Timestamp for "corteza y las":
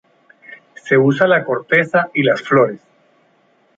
1.45-2.41